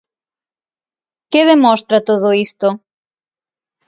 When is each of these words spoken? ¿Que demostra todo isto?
¿Que 1.31 1.41
demostra 1.51 2.05
todo 2.09 2.27
isto? 2.45 2.67